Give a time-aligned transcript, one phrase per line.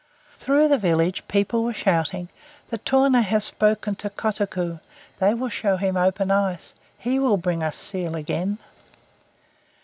[0.33, 2.29] Through the village people were shouting:
[2.71, 4.79] "The tornait have spoken to Kotuko.
[5.19, 6.73] They will show him open ice.
[6.97, 8.57] He will bring us the seal again!"